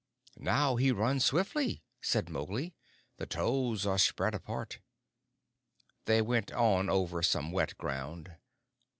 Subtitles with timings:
[0.39, 2.73] "Now he runs swiftly," said Mowgli.
[3.17, 4.79] "The toes are spread apart."
[6.05, 8.33] They went on over some wet ground.